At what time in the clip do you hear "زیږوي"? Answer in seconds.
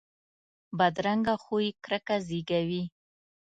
2.27-2.83